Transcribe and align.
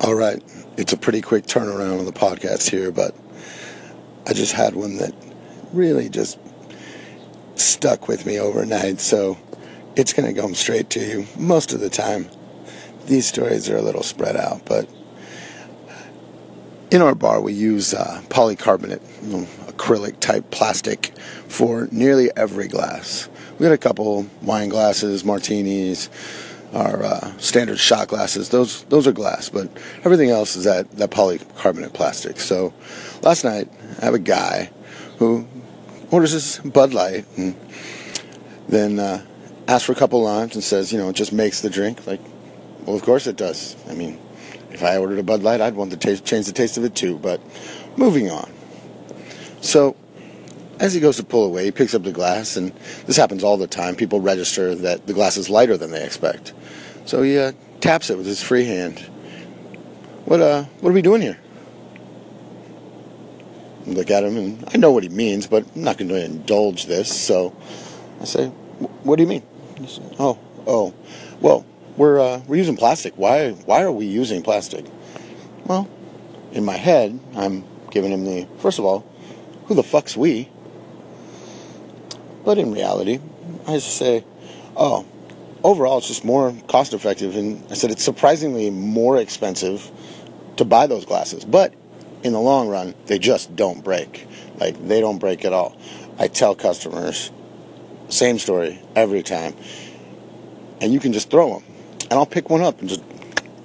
All 0.00 0.14
right. 0.14 0.42
It's 0.76 0.92
a 0.92 0.96
pretty 0.96 1.22
quick 1.22 1.46
turnaround 1.46 1.98
on 1.98 2.04
the 2.04 2.12
podcast 2.12 2.68
here, 2.68 2.92
but 2.92 3.14
I 4.26 4.34
just 4.34 4.52
had 4.52 4.74
one 4.74 4.98
that 4.98 5.14
really 5.72 6.10
just 6.10 6.38
stuck 7.54 8.06
with 8.06 8.26
me 8.26 8.38
overnight, 8.38 9.00
so 9.00 9.38
it's 9.96 10.12
going 10.12 10.32
to 10.32 10.38
come 10.38 10.54
straight 10.54 10.90
to 10.90 11.00
you 11.00 11.26
most 11.38 11.72
of 11.72 11.80
the 11.80 11.88
time. 11.88 12.28
These 13.06 13.26
stories 13.26 13.70
are 13.70 13.78
a 13.78 13.82
little 13.82 14.02
spread 14.02 14.36
out, 14.36 14.66
but 14.66 14.86
in 16.90 17.00
our 17.00 17.14
bar 17.14 17.40
we 17.40 17.54
use 17.54 17.94
uh, 17.94 18.22
polycarbonate, 18.28 19.00
you 19.22 19.38
know, 19.38 19.44
acrylic 19.68 20.20
type 20.20 20.50
plastic 20.50 21.06
for 21.48 21.88
nearly 21.90 22.30
every 22.36 22.68
glass. 22.68 23.30
We 23.58 23.64
got 23.64 23.72
a 23.72 23.78
couple 23.78 24.26
wine 24.42 24.68
glasses, 24.68 25.24
martinis, 25.24 26.10
our 26.76 27.02
uh, 27.02 27.38
standard 27.38 27.78
shot 27.78 28.08
glasses. 28.08 28.50
Those 28.50 28.84
those 28.84 29.06
are 29.06 29.12
glass, 29.12 29.48
but 29.48 29.68
everything 30.04 30.30
else 30.30 30.56
is 30.56 30.64
that 30.64 30.90
that 30.92 31.10
polycarbonate 31.10 31.94
plastic. 31.94 32.38
So 32.38 32.74
last 33.22 33.44
night 33.44 33.68
I 34.00 34.04
have 34.04 34.14
a 34.14 34.18
guy 34.18 34.70
who 35.18 35.46
orders 36.10 36.32
his 36.32 36.58
Bud 36.58 36.92
Light 36.92 37.24
and 37.36 37.56
then 38.68 38.98
uh, 38.98 39.24
asks 39.66 39.86
for 39.86 39.92
a 39.92 39.96
couple 39.96 40.22
limes 40.22 40.54
and 40.54 40.62
says, 40.62 40.92
you 40.92 40.98
know, 40.98 41.08
it 41.08 41.16
just 41.16 41.32
makes 41.32 41.62
the 41.62 41.70
drink. 41.70 42.06
Like, 42.06 42.20
well, 42.84 42.94
of 42.94 43.02
course 43.02 43.26
it 43.26 43.36
does. 43.36 43.74
I 43.88 43.94
mean, 43.94 44.20
if 44.70 44.82
I 44.82 44.98
ordered 44.98 45.18
a 45.18 45.22
Bud 45.22 45.42
Light, 45.42 45.62
I'd 45.62 45.74
want 45.74 45.98
to 45.98 46.16
change 46.20 46.46
the 46.46 46.52
taste 46.52 46.76
of 46.76 46.84
it 46.84 46.94
too. 46.94 47.18
But 47.18 47.40
moving 47.96 48.30
on. 48.30 48.52
So 49.62 49.96
as 50.78 50.92
he 50.92 51.00
goes 51.00 51.16
to 51.16 51.24
pull 51.24 51.44
away, 51.44 51.64
he 51.64 51.70
picks 51.70 51.94
up 51.94 52.02
the 52.02 52.12
glass, 52.12 52.56
and 52.56 52.72
this 53.06 53.16
happens 53.16 53.42
all 53.42 53.56
the 53.56 53.66
time. 53.66 53.96
People 53.96 54.20
register 54.20 54.74
that 54.74 55.06
the 55.06 55.14
glass 55.14 55.36
is 55.36 55.48
lighter 55.48 55.76
than 55.76 55.90
they 55.90 56.04
expect. 56.04 56.52
So 57.06 57.22
he 57.22 57.38
uh, 57.38 57.52
taps 57.80 58.10
it 58.10 58.16
with 58.16 58.26
his 58.26 58.42
free 58.42 58.64
hand. 58.64 58.98
What 60.24 60.40
uh, 60.40 60.64
what 60.80 60.90
are 60.90 60.92
we 60.92 61.02
doing 61.02 61.22
here? 61.22 61.38
I 63.86 63.90
look 63.90 64.10
at 64.10 64.24
him, 64.24 64.36
and 64.36 64.64
I 64.74 64.76
know 64.76 64.90
what 64.90 65.04
he 65.04 65.08
means, 65.08 65.46
but 65.46 65.64
I'm 65.74 65.84
not 65.84 65.98
going 65.98 66.08
to 66.08 66.24
indulge 66.24 66.86
this. 66.86 67.14
So 67.14 67.54
I 68.20 68.24
say, 68.24 68.48
"What 69.04 69.16
do 69.16 69.22
you 69.22 69.28
mean?" 69.28 69.42
Says, 69.78 70.00
oh, 70.18 70.38
oh, 70.66 70.94
well, 71.40 71.64
we're 71.96 72.20
uh, 72.20 72.42
we're 72.46 72.56
using 72.56 72.76
plastic. 72.76 73.14
Why 73.16 73.52
why 73.52 73.82
are 73.82 73.92
we 73.92 74.06
using 74.06 74.42
plastic? 74.42 74.84
Well, 75.66 75.88
in 76.52 76.64
my 76.64 76.76
head, 76.76 77.18
I'm 77.34 77.64
giving 77.90 78.10
him 78.10 78.24
the 78.24 78.48
first 78.58 78.78
of 78.78 78.84
all, 78.84 79.06
who 79.66 79.74
the 79.74 79.82
fuck's 79.82 80.16
we? 80.16 80.50
But 82.46 82.58
in 82.58 82.72
reality, 82.72 83.18
I 83.66 83.72
just 83.72 83.96
say, 83.96 84.24
oh, 84.76 85.04
overall 85.64 85.98
it's 85.98 86.06
just 86.06 86.24
more 86.24 86.54
cost 86.68 86.94
effective. 86.94 87.34
And 87.34 87.60
I 87.72 87.74
said 87.74 87.90
it's 87.90 88.04
surprisingly 88.04 88.70
more 88.70 89.18
expensive 89.18 89.90
to 90.56 90.64
buy 90.64 90.86
those 90.86 91.04
glasses. 91.04 91.44
But 91.44 91.74
in 92.22 92.32
the 92.32 92.40
long 92.40 92.68
run, 92.68 92.94
they 93.06 93.18
just 93.18 93.56
don't 93.56 93.82
break. 93.82 94.28
Like 94.60 94.86
they 94.86 95.00
don't 95.00 95.18
break 95.18 95.44
at 95.44 95.52
all. 95.52 95.76
I 96.20 96.28
tell 96.28 96.54
customers, 96.54 97.32
same 98.10 98.38
story 98.38 98.80
every 98.94 99.24
time. 99.24 99.56
And 100.80 100.92
you 100.92 101.00
can 101.00 101.12
just 101.12 101.30
throw 101.30 101.52
them. 101.52 101.64
And 102.02 102.12
I'll 102.12 102.26
pick 102.26 102.48
one 102.48 102.62
up 102.62 102.78
and 102.78 102.88
just 102.88 103.02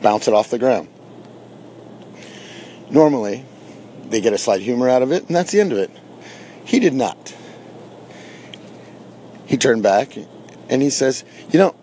bounce 0.00 0.26
it 0.26 0.32
off 0.32 0.48
the 0.48 0.58
ground. 0.58 0.88
Normally, 2.88 3.44
they 4.08 4.22
get 4.22 4.32
a 4.32 4.38
slight 4.38 4.62
humor 4.62 4.88
out 4.88 5.02
of 5.02 5.12
it, 5.12 5.26
and 5.26 5.36
that's 5.36 5.52
the 5.52 5.60
end 5.60 5.70
of 5.70 5.78
it. 5.78 5.90
He 6.64 6.80
did 6.80 6.94
not 6.94 7.36
he 9.50 9.56
turned 9.56 9.82
back 9.82 10.16
and 10.68 10.80
he 10.80 10.90
says, 10.90 11.24
You 11.50 11.58
know, 11.58 11.74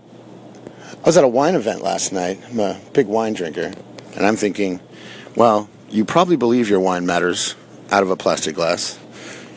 I 0.93 1.05
was 1.05 1.17
at 1.17 1.25
a 1.25 1.27
wine 1.27 1.53
event 1.53 1.83
last 1.83 2.13
night. 2.13 2.39
I'm 2.49 2.61
a 2.61 2.79
big 2.93 3.07
wine 3.07 3.33
drinker. 3.33 3.73
And 4.15 4.25
I'm 4.25 4.37
thinking, 4.37 4.79
well, 5.35 5.69
you 5.89 6.05
probably 6.05 6.37
believe 6.37 6.69
your 6.69 6.79
wine 6.79 7.05
matters 7.05 7.55
out 7.91 8.03
of 8.03 8.09
a 8.09 8.15
plastic 8.15 8.55
glass. 8.55 8.97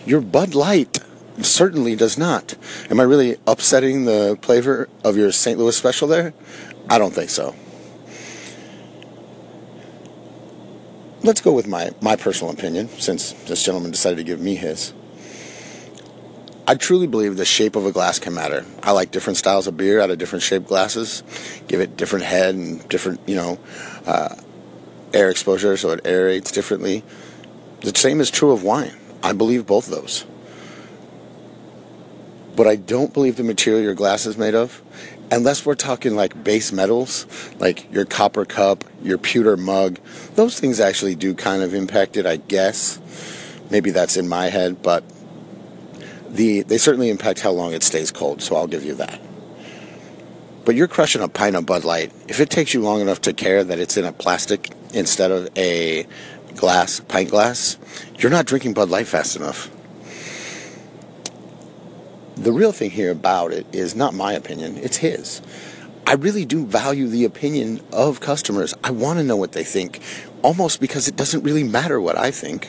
Your 0.07 0.21
Bud 0.21 0.57
Light 0.57 0.99
certainly 1.41 1.95
does 1.95 2.19
not. 2.19 2.57
Am 2.91 2.99
I 2.99 3.05
really 3.05 3.37
upsetting 3.47 4.07
the 4.07 4.37
flavor 4.43 4.89
of 5.05 5.17
your 5.17 5.31
St. 5.31 5.57
Louis 5.57 5.77
special 5.77 6.09
there? 6.09 6.35
I 6.89 6.99
don't 6.99 7.15
think 7.15 7.31
so. 7.31 7.55
Let's 11.23 11.41
go 11.41 11.53
with 11.53 11.69
my, 11.69 11.93
my 12.01 12.17
personal 12.17 12.53
opinion, 12.53 12.89
since 12.89 13.35
this 13.45 13.65
gentleman 13.65 13.93
decided 13.93 14.17
to 14.17 14.25
give 14.25 14.41
me 14.41 14.57
his. 14.57 14.95
I 16.71 16.77
truly 16.77 17.09
believe 17.09 17.37
the 17.37 17.45
shape 17.45 17.75
of 17.75 17.85
a 17.85 17.91
glass 17.91 18.21
can 18.21 18.33
matter. 18.33 18.65
I 18.81 18.93
like 18.93 19.11
different 19.11 19.39
styles 19.39 19.67
of 19.67 19.77
beer 19.77 20.01
out 20.01 20.11
of 20.11 20.19
different 20.19 20.45
shaped 20.45 20.69
glasses, 20.69 21.25
give 21.67 21.81
it 21.81 21.97
different 21.97 22.27
head 22.27 22.55
and 22.55 22.89
different, 22.89 23.19
you 23.27 23.35
know, 23.35 23.59
uh, 24.07 24.37
air 25.13 25.31
exposure 25.31 25.77
so 25.77 25.91
it 25.91 26.05
aerates 26.05 26.53
differently. 26.53 27.03
The 27.81 27.93
same 27.99 28.21
is 28.21 28.31
true 28.31 28.53
of 28.53 28.63
wine. 28.63 28.95
I 29.21 29.33
believe 29.33 29.67
both 29.67 29.89
of 29.89 30.01
those. 30.01 30.25
But 32.55 32.69
I 32.69 32.77
don't 32.77 33.13
believe 33.13 33.35
the 33.35 33.43
material 33.43 33.83
your 33.83 33.97
glass 33.97 34.25
is 34.25 34.39
made 34.39 34.55
of, 34.55 34.81
unless 35.33 35.67
we're 35.67 35.75
talking 35.75 36.15
like 36.15 36.45
base 36.45 36.71
metals, 36.71 37.27
like 37.59 37.93
your 37.93 38.05
copper 38.05 38.45
cup, 38.45 38.85
your 39.03 39.19
pewter 39.19 39.57
mug. 39.57 39.99
Those 40.37 40.61
things 40.61 40.79
actually 40.79 41.17
do 41.17 41.35
kind 41.35 41.65
of 41.65 41.75
impact 41.75 42.17
it, 42.17 42.27
I 42.27 42.37
guess. 42.37 43.01
Maybe 43.71 43.91
that's 43.91 44.17
in 44.17 44.29
my 44.29 44.47
head, 44.51 44.83
but 44.85 45.03
the 46.31 46.63
they 46.63 46.79
certainly 46.79 47.11
impact 47.11 47.41
how 47.41 47.51
long 47.51 47.73
it 47.73 47.83
stays 47.83 48.11
cold, 48.11 48.43
so 48.43 48.57
I'll 48.57 48.67
give 48.67 48.85
you 48.85 48.95
that. 48.95 49.21
But 50.65 50.75
you're 50.75 50.89
crushing 50.89 51.23
a 51.23 51.29
pint 51.29 51.57
of 51.57 51.67
Bud 51.67 51.85
Light. 51.85 52.13
If 52.29 52.41
it 52.41 52.51
takes 52.51 52.75
you 52.75 52.81
long 52.81 53.01
enough 53.01 53.23
to 53.23 53.33
care 53.33 53.65
that 53.65 53.79
it's 53.79 53.97
in 53.97 54.05
a 54.05 54.13
plastic 54.13 54.71
instead 54.93 55.31
of 55.31 55.49
a 55.57 56.07
glass, 56.55 57.01
pint 57.01 57.31
glass, 57.31 57.79
you're 58.19 58.31
not 58.31 58.47
drinking 58.47 58.75
Bud 58.75 58.91
Light 58.91 59.07
fast 59.07 59.37
enough. 59.37 59.71
The 62.37 62.53
real 62.53 62.73
thing 62.73 62.91
here 62.91 63.11
about 63.11 63.53
it 63.53 63.67
is 63.73 63.95
not 63.95 64.15
my 64.15 64.33
opinion, 64.33 64.77
it's 64.79 64.97
his. 64.97 65.43
I 66.07 66.15
really 66.15 66.45
do 66.45 66.67
value 66.67 67.07
the 67.07 67.25
opinion 67.25 67.81
of 67.93 68.21
customers. 68.21 68.75
I 68.83 68.91
want 68.91 69.19
to 69.19 69.25
know 69.25 69.37
what 69.37 69.53
they 69.53 69.63
think, 69.63 70.01
almost 70.43 70.81
because 70.81 71.07
it 71.07 71.17
doesn't 71.17 71.43
really 71.43 71.65
matter 71.65 72.01
what 72.01 72.19
I 72.19 72.31
think 72.31 72.69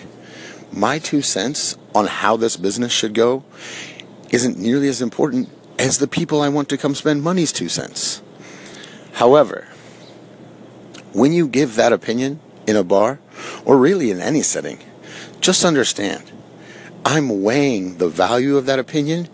my 0.71 0.99
two 0.99 1.21
cents 1.21 1.77
on 1.93 2.07
how 2.07 2.37
this 2.37 2.57
business 2.57 2.91
should 2.91 3.13
go 3.13 3.43
isn't 4.29 4.57
nearly 4.57 4.87
as 4.87 5.01
important 5.01 5.49
as 5.77 5.97
the 5.97 6.07
people 6.07 6.41
I 6.41 6.49
want 6.49 6.69
to 6.69 6.77
come 6.77 6.95
spend 6.95 7.23
money's 7.23 7.51
two 7.51 7.69
cents. 7.69 8.21
However, 9.13 9.67
when 11.13 11.33
you 11.33 11.47
give 11.47 11.75
that 11.75 11.91
opinion 11.91 12.39
in 12.67 12.75
a 12.75 12.83
bar, 12.83 13.19
or 13.65 13.77
really 13.77 14.11
in 14.11 14.21
any 14.21 14.41
setting, 14.41 14.79
just 15.39 15.65
understand 15.65 16.31
I'm 17.03 17.41
weighing 17.41 17.97
the 17.97 18.07
value 18.07 18.57
of 18.57 18.65
that 18.67 18.79
opinion 18.79 19.27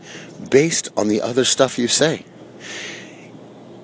based 0.50 0.90
on 0.96 1.08
the 1.08 1.22
other 1.22 1.44
stuff 1.44 1.78
you 1.78 1.88
say 1.88 2.26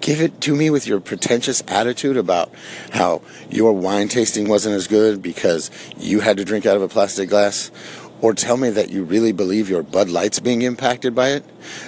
give 0.03 0.19
it 0.19 0.41
to 0.41 0.53
me 0.53 0.69
with 0.69 0.85
your 0.85 0.99
pretentious 0.99 1.63
attitude 1.69 2.17
about 2.17 2.53
how 2.91 3.21
your 3.49 3.71
wine 3.71 4.09
tasting 4.09 4.49
wasn't 4.49 4.75
as 4.75 4.85
good 4.85 5.21
because 5.21 5.71
you 5.97 6.19
had 6.19 6.35
to 6.35 6.43
drink 6.43 6.65
out 6.65 6.75
of 6.75 6.81
a 6.81 6.89
plastic 6.89 7.29
glass, 7.29 7.71
or 8.21 8.33
tell 8.33 8.57
me 8.57 8.69
that 8.69 8.89
you 8.89 9.03
really 9.03 9.31
believe 9.31 9.69
your 9.69 9.81
Bud 9.81 10.09
Light's 10.09 10.39
being 10.39 10.61
impacted 10.61 11.15
by 11.15 11.29
it. 11.29 11.45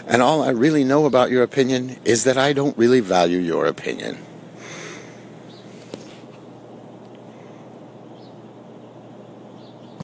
And 0.08 0.22
all 0.22 0.42
I 0.42 0.50
really 0.50 0.86
know 0.86 1.06
about 1.06 1.30
your 1.30 1.44
opinion 1.44 1.98
is 2.06 2.24
that 2.24 2.38
I 2.38 2.54
don't 2.54 2.78
really 2.78 3.02
value 3.02 3.40
your 3.40 3.66
opinion. 3.66 4.18